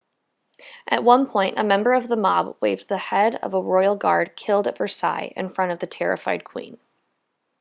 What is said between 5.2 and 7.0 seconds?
in front of the terrified queen